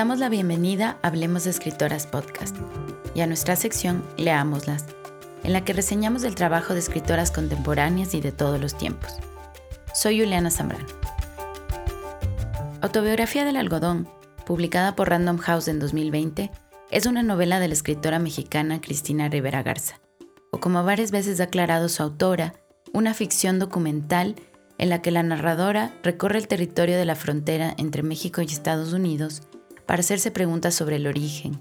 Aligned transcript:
damos 0.00 0.18
la 0.18 0.30
bienvenida 0.30 0.96
a 1.02 1.08
Hablemos 1.08 1.44
de 1.44 1.50
Escritoras 1.50 2.06
Podcast 2.06 2.56
y 3.14 3.20
a 3.20 3.26
nuestra 3.26 3.54
sección 3.54 4.02
Leámoslas, 4.16 4.86
en 5.44 5.52
la 5.52 5.62
que 5.62 5.74
reseñamos 5.74 6.24
el 6.24 6.34
trabajo 6.34 6.72
de 6.72 6.78
escritoras 6.78 7.30
contemporáneas 7.30 8.14
y 8.14 8.22
de 8.22 8.32
todos 8.32 8.58
los 8.58 8.78
tiempos. 8.78 9.18
Soy 9.92 10.18
Juliana 10.18 10.50
Zambrano. 10.50 10.86
Autobiografía 12.80 13.44
del 13.44 13.58
algodón, 13.58 14.08
publicada 14.46 14.96
por 14.96 15.10
Random 15.10 15.36
House 15.36 15.68
en 15.68 15.78
2020, 15.78 16.50
es 16.90 17.04
una 17.04 17.22
novela 17.22 17.60
de 17.60 17.68
la 17.68 17.74
escritora 17.74 18.18
mexicana 18.18 18.80
Cristina 18.80 19.28
Rivera 19.28 19.62
Garza, 19.62 20.00
o 20.50 20.60
como 20.60 20.82
varias 20.82 21.10
veces 21.10 21.40
ha 21.40 21.44
aclarado 21.44 21.90
su 21.90 22.02
autora, 22.02 22.54
una 22.94 23.12
ficción 23.12 23.58
documental 23.58 24.34
en 24.78 24.88
la 24.88 25.02
que 25.02 25.10
la 25.10 25.22
narradora 25.22 25.92
recorre 26.02 26.38
el 26.38 26.48
territorio 26.48 26.96
de 26.96 27.04
la 27.04 27.16
frontera 27.16 27.74
entre 27.76 28.02
México 28.02 28.40
y 28.40 28.46
Estados 28.46 28.94
Unidos 28.94 29.42
para 29.90 30.02
hacerse 30.02 30.30
preguntas 30.30 30.76
sobre 30.76 30.94
el 30.94 31.08
origen, 31.08 31.58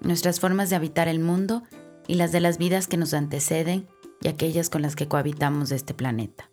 nuestras 0.00 0.38
formas 0.38 0.70
de 0.70 0.76
habitar 0.76 1.08
el 1.08 1.18
mundo 1.18 1.64
y 2.06 2.14
las 2.14 2.30
de 2.30 2.38
las 2.38 2.56
vidas 2.56 2.86
que 2.86 2.96
nos 2.96 3.12
anteceden 3.14 3.88
y 4.22 4.28
aquellas 4.28 4.70
con 4.70 4.80
las 4.80 4.94
que 4.94 5.08
cohabitamos 5.08 5.70
de 5.70 5.74
este 5.74 5.92
planeta. 5.92 6.48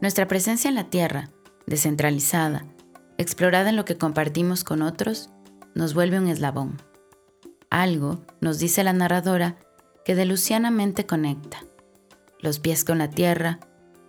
Nuestra 0.00 0.26
presencia 0.26 0.70
en 0.70 0.74
la 0.74 0.88
Tierra, 0.88 1.28
descentralizada, 1.66 2.64
explorada 3.18 3.68
en 3.68 3.76
lo 3.76 3.84
que 3.84 3.98
compartimos 3.98 4.64
con 4.64 4.80
otros, 4.80 5.28
nos 5.74 5.92
vuelve 5.92 6.18
un 6.18 6.28
eslabón. 6.28 6.80
Algo, 7.68 8.24
nos 8.40 8.58
dice 8.58 8.82
la 8.84 8.94
narradora, 8.94 9.58
que 10.02 10.14
delucianamente 10.14 11.04
conecta. 11.04 11.58
Los 12.40 12.58
pies 12.58 12.84
con 12.84 12.96
la 12.96 13.10
tierra, 13.10 13.60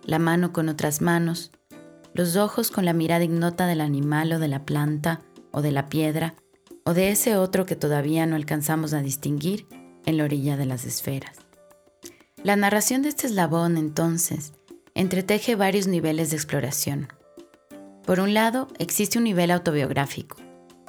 la 0.04 0.18
mano 0.18 0.54
con 0.54 0.70
otras 0.70 1.02
manos, 1.02 1.52
los 2.14 2.36
ojos 2.36 2.70
con 2.70 2.86
la 2.86 2.94
mirada 2.94 3.24
ignota 3.24 3.66
del 3.66 3.82
animal 3.82 4.32
o 4.32 4.38
de 4.38 4.48
la 4.48 4.64
planta, 4.64 5.20
o 5.52 5.62
de 5.62 5.72
la 5.72 5.88
piedra, 5.88 6.34
o 6.84 6.94
de 6.94 7.10
ese 7.10 7.36
otro 7.36 7.66
que 7.66 7.76
todavía 7.76 8.26
no 8.26 8.36
alcanzamos 8.36 8.92
a 8.92 9.02
distinguir 9.02 9.66
en 10.06 10.16
la 10.16 10.24
orilla 10.24 10.56
de 10.56 10.66
las 10.66 10.84
esferas. 10.84 11.36
La 12.42 12.56
narración 12.56 13.02
de 13.02 13.10
este 13.10 13.26
eslabón, 13.26 13.76
entonces, 13.76 14.52
entreteje 14.94 15.56
varios 15.56 15.86
niveles 15.86 16.30
de 16.30 16.36
exploración. 16.36 17.08
Por 18.04 18.18
un 18.20 18.34
lado, 18.34 18.68
existe 18.78 19.18
un 19.18 19.24
nivel 19.24 19.50
autobiográfico, 19.50 20.36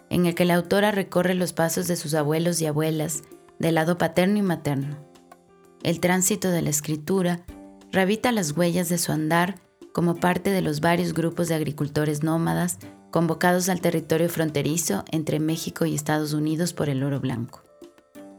en 0.09 0.25
el 0.25 0.35
que 0.35 0.45
la 0.45 0.55
autora 0.55 0.91
recorre 0.91 1.33
los 1.33 1.53
pasos 1.53 1.87
de 1.87 1.95
sus 1.95 2.13
abuelos 2.13 2.61
y 2.61 2.65
abuelas 2.65 3.23
del 3.59 3.75
lado 3.75 3.97
paterno 3.97 4.37
y 4.39 4.41
materno. 4.41 4.97
El 5.83 5.99
tránsito 5.99 6.51
de 6.51 6.61
la 6.61 6.69
escritura 6.69 7.43
revita 7.91 8.31
las 8.31 8.55
huellas 8.55 8.89
de 8.89 8.97
su 8.97 9.11
andar 9.11 9.59
como 9.93 10.15
parte 10.15 10.51
de 10.51 10.61
los 10.61 10.79
varios 10.79 11.13
grupos 11.13 11.47
de 11.49 11.55
agricultores 11.55 12.23
nómadas 12.23 12.79
convocados 13.11 13.69
al 13.69 13.81
territorio 13.81 14.29
fronterizo 14.29 15.03
entre 15.11 15.39
México 15.39 15.85
y 15.85 15.93
Estados 15.93 16.33
Unidos 16.33 16.73
por 16.73 16.89
el 16.89 17.03
oro 17.03 17.19
blanco, 17.19 17.61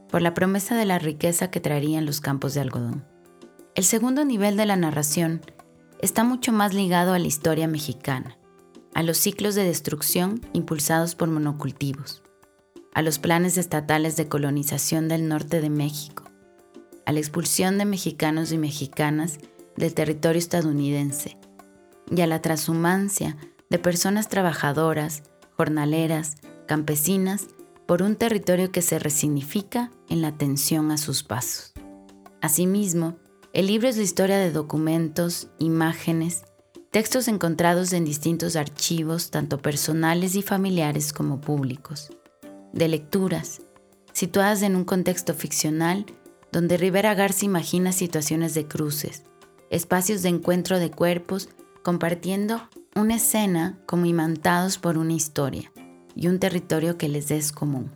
por 0.08 0.22
la 0.22 0.34
promesa 0.34 0.76
de 0.76 0.86
la 0.86 0.98
riqueza 0.98 1.50
que 1.50 1.60
traerían 1.60 2.06
los 2.06 2.20
campos 2.20 2.54
de 2.54 2.60
algodón. 2.60 3.04
El 3.74 3.84
segundo 3.84 4.24
nivel 4.24 4.56
de 4.56 4.66
la 4.66 4.76
narración 4.76 5.42
está 6.00 6.24
mucho 6.24 6.52
más 6.52 6.74
ligado 6.74 7.12
a 7.14 7.18
la 7.18 7.26
historia 7.26 7.68
mexicana, 7.68 8.36
a 8.94 9.02
los 9.02 9.18
ciclos 9.18 9.54
de 9.54 9.64
destrucción 9.64 10.40
impulsados 10.52 11.14
por 11.14 11.28
monocultivos, 11.28 12.22
a 12.94 13.02
los 13.02 13.18
planes 13.18 13.56
estatales 13.56 14.16
de 14.16 14.28
colonización 14.28 15.08
del 15.08 15.28
norte 15.28 15.60
de 15.60 15.70
México, 15.70 16.24
a 17.06 17.12
la 17.12 17.20
expulsión 17.20 17.78
de 17.78 17.84
mexicanos 17.84 18.52
y 18.52 18.58
mexicanas 18.58 19.38
del 19.76 19.94
territorio 19.94 20.38
estadounidense 20.38 21.38
y 22.14 22.20
a 22.20 22.26
la 22.26 22.42
transhumancia 22.42 23.36
de 23.72 23.78
personas 23.78 24.28
trabajadoras, 24.28 25.22
jornaleras, 25.56 26.34
campesinas, 26.66 27.46
por 27.86 28.02
un 28.02 28.16
territorio 28.16 28.70
que 28.70 28.82
se 28.82 28.98
resignifica 28.98 29.90
en 30.10 30.20
la 30.20 30.28
atención 30.28 30.90
a 30.90 30.98
sus 30.98 31.22
pasos. 31.22 31.72
Asimismo, 32.42 33.16
el 33.54 33.68
libro 33.68 33.88
es 33.88 33.96
la 33.96 34.02
historia 34.02 34.36
de 34.36 34.52
documentos, 34.52 35.48
imágenes, 35.58 36.44
textos 36.90 37.28
encontrados 37.28 37.94
en 37.94 38.04
distintos 38.04 38.56
archivos, 38.56 39.30
tanto 39.30 39.56
personales 39.56 40.34
y 40.34 40.42
familiares 40.42 41.14
como 41.14 41.40
públicos, 41.40 42.10
de 42.74 42.88
lecturas, 42.88 43.62
situadas 44.12 44.60
en 44.60 44.76
un 44.76 44.84
contexto 44.84 45.32
ficcional 45.32 46.04
donde 46.52 46.76
Rivera 46.76 47.14
Garza 47.14 47.46
imagina 47.46 47.92
situaciones 47.92 48.52
de 48.52 48.68
cruces, 48.68 49.22
espacios 49.70 50.20
de 50.20 50.28
encuentro 50.28 50.78
de 50.78 50.90
cuerpos 50.90 51.48
compartiendo 51.82 52.68
una 52.94 53.16
escena 53.16 53.78
como 53.86 54.04
imantados 54.04 54.76
por 54.76 54.98
una 54.98 55.14
historia 55.14 55.72
y 56.14 56.28
un 56.28 56.38
territorio 56.38 56.98
que 56.98 57.08
les 57.08 57.30
es 57.30 57.50
común. 57.50 57.90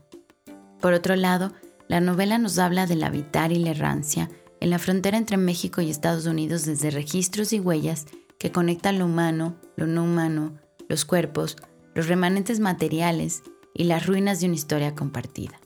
Por 0.81 0.95
otro 0.95 1.17
lado, 1.17 1.53
la 1.87 2.01
novela 2.01 2.39
nos 2.39 2.59
habla 2.59 2.87
del 2.87 3.05
habitar 3.05 3.53
y 3.53 3.59
la 3.59 3.71
errancia 3.71 4.31
en 4.61 4.71
la 4.71 4.79
frontera 4.79 5.19
entre 5.19 5.37
México 5.37 5.83
y 5.83 5.91
Estados 5.91 6.27
Unidos 6.27 6.65
desde 6.65 6.91
registros 6.91 7.53
y 7.53 7.61
huellas 7.61 8.07
que 8.39 8.53
conectan 8.53 8.99
lo 8.99 9.05
humano, 9.05 9.57
lo 9.77 9.87
no 9.87 10.05
humano, 10.05 10.55
los 10.89 11.05
cuerpos, 11.05 11.57
los 11.95 12.09
remanentes 12.09 12.59
materiales 12.59 13.43
y 13.75 13.85
las 13.85 14.07
ruinas 14.07 14.41
de 14.41 14.47
una 14.47 14.55
historia 14.55 14.95
compartida. 14.95 15.61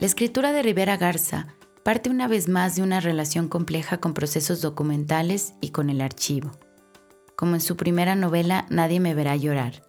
La 0.00 0.06
escritura 0.06 0.52
de 0.52 0.62
Rivera 0.62 0.98
Garza 0.98 1.48
parte 1.82 2.10
una 2.10 2.28
vez 2.28 2.48
más 2.48 2.76
de 2.76 2.82
una 2.82 3.00
relación 3.00 3.48
compleja 3.48 3.98
con 3.98 4.12
procesos 4.12 4.60
documentales 4.60 5.54
y 5.62 5.70
con 5.70 5.88
el 5.88 6.02
archivo 6.02 6.52
como 7.36 7.54
en 7.54 7.60
su 7.60 7.76
primera 7.76 8.14
novela 8.14 8.66
Nadie 8.70 9.00
me 9.00 9.14
verá 9.14 9.36
llorar, 9.36 9.82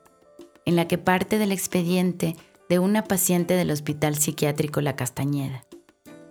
en 0.66 0.76
la 0.76 0.88
que 0.88 0.98
parte 0.98 1.38
del 1.38 1.52
expediente 1.52 2.36
de 2.70 2.80
una 2.80 3.04
paciente 3.04 3.54
del 3.54 3.72
Hospital 3.72 4.16
Psiquiátrico 4.16 4.82
La 4.82 4.96
Castañeda. 4.96 5.66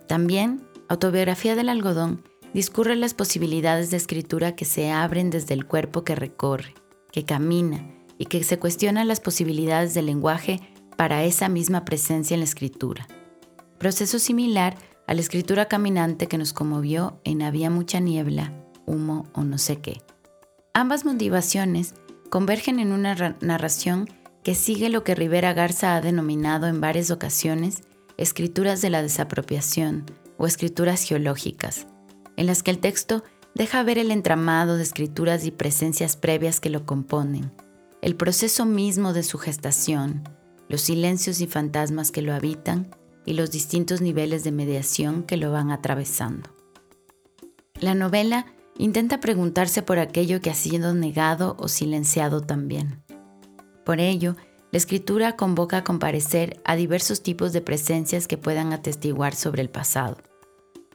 También, 0.07 0.61
Autobiografía 0.87 1.55
del 1.55 1.69
Algodón 1.69 2.23
discurre 2.53 2.95
las 2.95 3.13
posibilidades 3.13 3.89
de 3.91 3.97
escritura 3.97 4.55
que 4.55 4.65
se 4.65 4.91
abren 4.91 5.29
desde 5.29 5.53
el 5.53 5.65
cuerpo 5.65 6.03
que 6.03 6.15
recorre, 6.15 6.73
que 7.11 7.25
camina 7.25 7.89
y 8.17 8.25
que 8.25 8.43
se 8.43 8.59
cuestionan 8.59 9.07
las 9.07 9.19
posibilidades 9.19 9.93
del 9.93 10.05
lenguaje 10.05 10.59
para 10.95 11.23
esa 11.23 11.49
misma 11.49 11.85
presencia 11.85 12.35
en 12.35 12.41
la 12.41 12.45
escritura. 12.45 13.07
Proceso 13.77 14.19
similar 14.19 14.77
a 15.07 15.13
la 15.13 15.21
escritura 15.21 15.67
caminante 15.67 16.27
que 16.27 16.37
nos 16.37 16.53
conmovió 16.53 17.19
en 17.23 17.41
Había 17.41 17.69
mucha 17.69 17.99
niebla, 17.99 18.53
humo 18.85 19.27
o 19.33 19.43
no 19.43 19.57
sé 19.57 19.77
qué. 19.81 20.01
Ambas 20.77 21.05
motivaciones 21.05 21.93
convergen 22.29 22.81
en 22.81 22.91
una 22.91 23.37
narración 23.39 24.09
que 24.43 24.55
sigue 24.55 24.89
lo 24.89 25.05
que 25.05 25.15
Rivera 25.15 25.53
Garza 25.53 25.95
ha 25.95 26.01
denominado 26.01 26.67
en 26.67 26.81
varias 26.81 27.11
ocasiones 27.11 27.83
escrituras 28.17 28.81
de 28.81 28.89
la 28.89 29.01
desapropiación 29.01 30.03
o 30.37 30.47
escrituras 30.47 31.01
geológicas, 31.03 31.87
en 32.35 32.45
las 32.45 32.61
que 32.61 32.71
el 32.71 32.79
texto 32.79 33.23
deja 33.53 33.83
ver 33.83 33.97
el 33.97 34.11
entramado 34.11 34.75
de 34.75 34.83
escrituras 34.83 35.45
y 35.45 35.51
presencias 35.51 36.17
previas 36.17 36.59
que 36.59 36.69
lo 36.69 36.85
componen, 36.85 37.53
el 38.01 38.17
proceso 38.17 38.65
mismo 38.65 39.13
de 39.13 39.23
su 39.23 39.37
gestación, 39.37 40.27
los 40.67 40.81
silencios 40.81 41.39
y 41.39 41.47
fantasmas 41.47 42.11
que 42.11 42.21
lo 42.21 42.33
habitan 42.33 42.93
y 43.25 43.31
los 43.31 43.49
distintos 43.49 44.01
niveles 44.01 44.43
de 44.43 44.51
mediación 44.51 45.23
que 45.23 45.37
lo 45.37 45.53
van 45.53 45.71
atravesando. 45.71 46.49
La 47.79 47.95
novela 47.95 48.45
intenta 48.77 49.19
preguntarse 49.19 49.81
por 49.81 49.99
aquello 49.99 50.41
que 50.41 50.49
ha 50.49 50.55
sido 50.55 50.93
negado 50.93 51.55
o 51.59 51.67
silenciado 51.67 52.41
también. 52.41 53.03
Por 53.85 53.99
ello, 53.99 54.35
la 54.71 54.77
escritura 54.77 55.35
convoca 55.35 55.77
a 55.77 55.83
comparecer 55.83 56.59
a 56.65 56.75
diversos 56.75 57.23
tipos 57.23 57.53
de 57.53 57.61
presencias 57.61 58.27
que 58.27 58.37
puedan 58.37 58.73
atestiguar 58.73 59.35
sobre 59.35 59.61
el 59.61 59.69
pasado. 59.69 60.17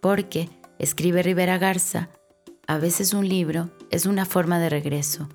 Porque, 0.00 0.50
escribe 0.78 1.22
Rivera 1.22 1.56
Garza, 1.58 2.10
a 2.66 2.78
veces 2.78 3.14
un 3.14 3.28
libro 3.28 3.70
es 3.90 4.06
una 4.06 4.26
forma 4.26 4.58
de 4.58 4.68
regreso, 4.68 5.28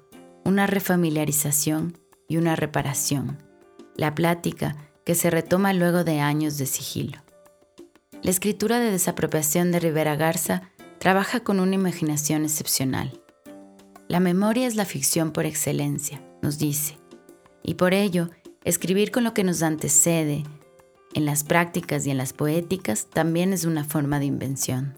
una 0.44 0.68
refamiliarización 0.68 1.98
y 2.28 2.38
una 2.38 2.56
reparación. 2.56 3.38
La 3.96 4.14
plática 4.14 4.76
que 5.06 5.16
se 5.16 5.30
retoma 5.30 5.74
luego 5.74 6.04
de 6.04 6.20
años 6.20 6.58
de 6.58 6.66
sigilo. 6.66 7.24
La 8.22 8.32
escritura 8.32 8.80
de 8.80 8.92
desapropiación 8.92 9.72
de 9.72 9.80
Rivera 9.80 10.16
Garza 10.16 10.72
trabaja 11.06 11.42
con 11.42 11.60
una 11.60 11.76
imaginación 11.76 12.46
excepcional. 12.46 13.22
La 14.08 14.20
memoria 14.20 14.66
es 14.66 14.74
la 14.74 14.86
ficción 14.86 15.30
por 15.30 15.46
excelencia, 15.46 16.20
nos 16.42 16.58
dice, 16.58 16.98
y 17.62 17.76
por 17.76 17.94
ello, 17.94 18.32
escribir 18.64 19.12
con 19.12 19.24
lo 19.24 19.36
que 19.36 19.44
nos 19.44 19.62
antecede, 19.62 20.42
en 21.14 21.26
las 21.26 21.44
prácticas 21.44 22.08
y 22.08 22.10
en 22.10 22.18
las 22.18 22.34
poéticas, 22.34 23.06
también 23.06 23.54
es 23.54 23.66
una 23.66 23.84
forma 23.84 24.18
de 24.18 24.26
invención. 24.26 24.96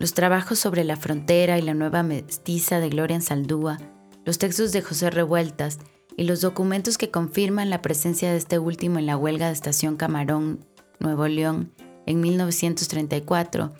Los 0.00 0.12
trabajos 0.12 0.58
sobre 0.58 0.82
la 0.82 0.96
frontera 0.96 1.56
y 1.56 1.62
la 1.62 1.74
nueva 1.74 2.02
mestiza 2.02 2.80
de 2.80 2.88
Gloria 2.88 3.20
Saldúa, 3.20 3.78
los 4.24 4.38
textos 4.38 4.72
de 4.72 4.82
José 4.82 5.08
Revueltas 5.08 5.78
y 6.16 6.24
los 6.24 6.40
documentos 6.40 6.98
que 6.98 7.12
confirman 7.12 7.70
la 7.70 7.80
presencia 7.80 8.32
de 8.32 8.38
este 8.38 8.58
último 8.58 8.98
en 8.98 9.06
la 9.06 9.16
huelga 9.16 9.46
de 9.46 9.52
Estación 9.52 9.96
Camarón, 9.96 10.66
Nuevo 10.98 11.28
León, 11.28 11.72
en 12.06 12.20
1934, 12.20 13.72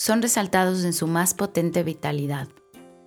son 0.00 0.22
resaltados 0.22 0.84
en 0.84 0.94
su 0.94 1.06
más 1.06 1.34
potente 1.34 1.82
vitalidad. 1.82 2.48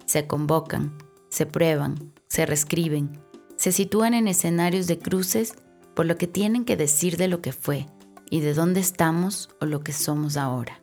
Se 0.06 0.28
convocan, 0.28 0.96
se 1.28 1.48
prueban, 1.48 2.14
se 2.28 2.46
reescriben, 2.46 3.20
se 3.56 3.72
sitúan 3.72 4.14
en 4.14 4.28
escenarios 4.28 4.86
de 4.86 5.00
cruces 5.00 5.56
por 5.96 6.06
lo 6.06 6.18
que 6.18 6.28
tienen 6.28 6.66
que 6.66 6.78
decir 6.78 7.18
de 7.18 7.28
lo 7.28 7.42
que 7.42 7.52
fue 7.52 7.88
y 8.30 8.42
de 8.42 8.54
dónde 8.54 8.80
estamos 8.80 9.50
o 9.60 9.66
lo 9.66 9.84
que 9.84 9.92
somos 9.92 10.38
ahora. 10.38 10.80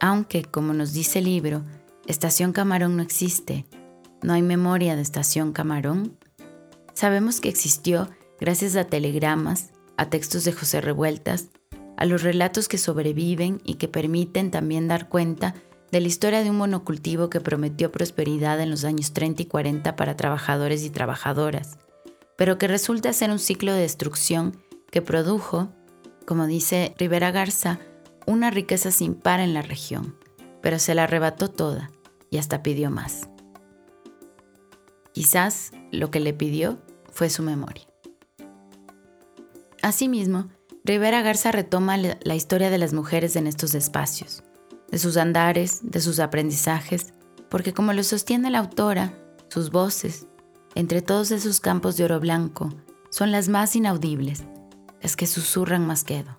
Aunque, 0.00 0.42
como 0.42 0.72
nos 0.72 0.92
dice 0.92 1.20
el 1.20 1.26
libro, 1.26 1.62
Estación 2.08 2.52
Camarón 2.52 2.96
no 2.96 3.02
existe, 3.04 3.66
no 4.24 4.32
hay 4.32 4.42
memoria 4.42 4.96
de 4.96 5.02
Estación 5.02 5.52
Camarón, 5.52 6.18
sabemos 6.92 7.40
que 7.40 7.48
existió 7.48 8.08
gracias 8.40 8.74
a 8.74 8.82
telegramas, 8.82 9.70
a 9.96 10.10
textos 10.10 10.42
de 10.42 10.52
José 10.52 10.80
Revueltas, 10.80 11.50
a 11.98 12.06
los 12.06 12.22
relatos 12.22 12.68
que 12.68 12.78
sobreviven 12.78 13.60
y 13.64 13.74
que 13.74 13.88
permiten 13.88 14.52
también 14.52 14.86
dar 14.86 15.08
cuenta 15.08 15.56
de 15.90 16.00
la 16.00 16.06
historia 16.06 16.44
de 16.44 16.50
un 16.50 16.56
monocultivo 16.56 17.28
que 17.28 17.40
prometió 17.40 17.90
prosperidad 17.90 18.60
en 18.60 18.70
los 18.70 18.84
años 18.84 19.12
30 19.12 19.42
y 19.42 19.46
40 19.46 19.96
para 19.96 20.16
trabajadores 20.16 20.84
y 20.84 20.90
trabajadoras, 20.90 21.76
pero 22.36 22.56
que 22.56 22.68
resulta 22.68 23.12
ser 23.12 23.32
un 23.32 23.40
ciclo 23.40 23.72
de 23.72 23.80
destrucción 23.80 24.62
que 24.92 25.02
produjo, 25.02 25.70
como 26.24 26.46
dice 26.46 26.94
Rivera 26.98 27.32
Garza, 27.32 27.80
una 28.26 28.52
riqueza 28.52 28.92
sin 28.92 29.14
par 29.14 29.40
en 29.40 29.52
la 29.52 29.62
región, 29.62 30.16
pero 30.62 30.78
se 30.78 30.94
la 30.94 31.02
arrebató 31.02 31.48
toda 31.48 31.90
y 32.30 32.38
hasta 32.38 32.62
pidió 32.62 32.92
más. 32.92 33.28
Quizás 35.12 35.72
lo 35.90 36.12
que 36.12 36.20
le 36.20 36.32
pidió 36.32 36.78
fue 37.10 37.28
su 37.28 37.42
memoria. 37.42 37.88
Asimismo, 39.82 40.48
Rivera 40.88 41.20
Garza 41.20 41.52
retoma 41.52 41.98
la 41.98 42.34
historia 42.34 42.70
de 42.70 42.78
las 42.78 42.94
mujeres 42.94 43.36
en 43.36 43.46
estos 43.46 43.74
espacios, 43.74 44.42
de 44.90 44.98
sus 44.98 45.18
andares, 45.18 45.80
de 45.82 46.00
sus 46.00 46.18
aprendizajes, 46.18 47.12
porque 47.50 47.74
como 47.74 47.92
lo 47.92 48.02
sostiene 48.02 48.50
la 48.50 48.60
autora, 48.60 49.12
sus 49.50 49.70
voces, 49.70 50.28
entre 50.74 51.02
todos 51.02 51.30
esos 51.30 51.60
campos 51.60 51.98
de 51.98 52.04
oro 52.04 52.20
blanco, 52.20 52.70
son 53.10 53.32
las 53.32 53.50
más 53.50 53.76
inaudibles, 53.76 54.44
las 55.02 55.14
que 55.14 55.26
susurran 55.26 55.86
más 55.86 56.04
quedo. 56.04 56.38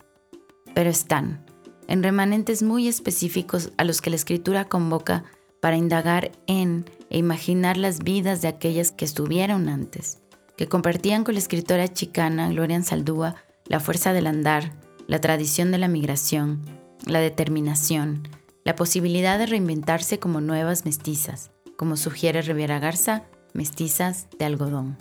Pero 0.74 0.90
están, 0.90 1.46
en 1.88 2.02
remanentes 2.02 2.64
muy 2.64 2.88
específicos 2.88 3.72
a 3.78 3.84
los 3.84 4.02
que 4.02 4.10
la 4.10 4.16
escritura 4.16 4.66
convoca 4.66 5.26
para 5.62 5.78
indagar 5.78 6.32
en 6.48 6.90
e 7.12 7.20
imaginar 7.20 7.78
las 7.78 8.00
vidas 8.00 8.42
de 8.42 8.48
aquellas 8.48 8.92
que 8.92 9.06
estuvieron 9.06 9.70
antes, 9.70 10.24
que 10.58 10.68
compartían 10.68 11.24
con 11.24 11.36
la 11.36 11.40
escritora 11.40 11.88
chicana 11.94 12.50
Gloria 12.50 12.82
Saldúa 12.82 13.36
la 13.70 13.80
fuerza 13.80 14.12
del 14.12 14.28
andar, 14.28 14.74
la 15.08 15.22
tradición 15.22 15.72
de 15.72 15.78
la 15.78 15.88
migración, 15.88 16.62
la 17.06 17.20
determinación, 17.20 18.28
la 18.66 18.76
posibilidad 18.76 19.40
de 19.40 19.46
reinventarse 19.46 20.20
como 20.20 20.42
nuevas 20.42 20.86
mestizas, 20.86 21.52
como 21.78 21.96
sugiere 21.96 22.42
Riviera 22.42 22.80
Garza, 22.80 23.24
mestizas 23.54 24.28
de 24.38 24.46
algodón. 24.46 24.98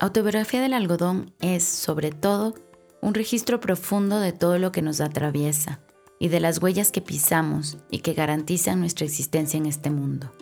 Autobiografía 0.00 0.60
del 0.60 0.74
algodón 0.74 1.32
es, 1.40 1.64
sobre 1.64 2.10
todo, 2.10 2.54
un 3.00 3.14
registro 3.14 3.60
profundo 3.60 4.18
de 4.20 4.32
todo 4.32 4.58
lo 4.58 4.72
que 4.72 4.82
nos 4.82 5.00
atraviesa 5.00 5.80
y 6.18 6.28
de 6.28 6.40
las 6.40 6.62
huellas 6.62 6.90
que 6.90 7.02
pisamos 7.02 7.78
y 7.90 8.00
que 8.00 8.14
garantizan 8.14 8.80
nuestra 8.80 9.04
existencia 9.04 9.58
en 9.58 9.66
este 9.66 9.90
mundo. 9.90 10.32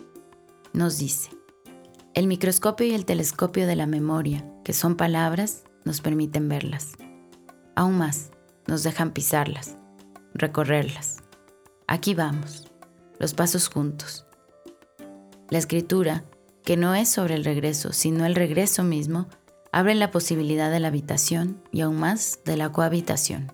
Nos 0.73 0.97
dice, 0.97 1.29
el 2.13 2.27
microscopio 2.27 2.87
y 2.87 2.93
el 2.93 3.05
telescopio 3.05 3.67
de 3.67 3.75
la 3.75 3.87
memoria, 3.87 4.45
que 4.63 4.73
son 4.73 4.95
palabras, 4.95 5.63
nos 5.83 6.01
permiten 6.01 6.49
verlas. 6.49 6.93
Aún 7.75 7.97
más, 7.97 8.31
nos 8.67 8.83
dejan 8.83 9.11
pisarlas, 9.11 9.77
recorrerlas. 10.33 11.17
Aquí 11.87 12.15
vamos, 12.15 12.71
los 13.19 13.33
pasos 13.33 13.67
juntos. 13.67 14.25
La 15.49 15.57
escritura, 15.57 16.23
que 16.63 16.77
no 16.77 16.95
es 16.95 17.09
sobre 17.09 17.35
el 17.35 17.43
regreso, 17.43 17.91
sino 17.91 18.25
el 18.25 18.33
regreso 18.33 18.83
mismo, 18.83 19.27
abre 19.73 19.93
la 19.93 20.09
posibilidad 20.09 20.71
de 20.71 20.79
la 20.79 20.87
habitación 20.87 21.61
y 21.73 21.81
aún 21.81 21.97
más 21.97 22.39
de 22.45 22.55
la 22.55 22.71
cohabitación, 22.71 23.51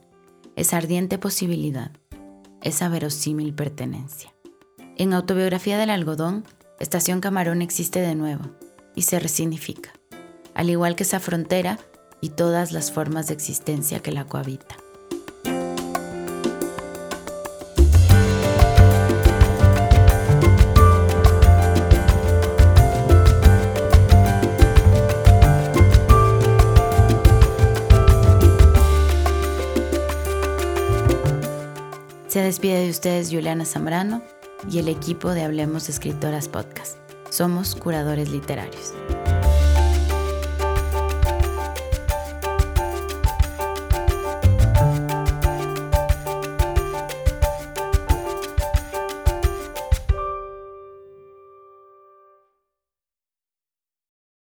esa 0.55 0.77
ardiente 0.77 1.17
posibilidad, 1.17 1.91
esa 2.61 2.89
verosímil 2.89 3.55
pertenencia. 3.55 4.31
En 4.97 5.13
Autobiografía 5.13 5.79
del 5.79 5.89
Algodón, 5.89 6.45
Estación 6.79 7.21
Camarón 7.21 7.63
existe 7.63 8.01
de 8.01 8.13
nuevo 8.13 8.51
y 8.95 9.01
se 9.01 9.19
resignifica, 9.19 9.93
al 10.53 10.69
igual 10.69 10.95
que 10.95 11.03
esa 11.03 11.19
frontera 11.19 11.79
y 12.21 12.29
todas 12.29 12.71
las 12.71 12.91
formas 12.91 13.27
de 13.27 13.33
existencia 13.33 13.99
que 13.99 14.11
la 14.11 14.25
cohabitan. 14.25 14.77
Se 32.27 32.39
despide 32.39 32.85
de 32.85 32.89
ustedes 32.89 33.29
Juliana 33.29 33.65
Zambrano 33.65 34.21
y 34.69 34.79
el 34.79 34.87
equipo 34.87 35.31
de 35.31 35.43
Hablemos 35.43 35.89
Escritoras 35.89 36.47
Podcast. 36.47 36.97
Somos 37.29 37.75
curadores 37.75 38.29
literarios. 38.29 38.93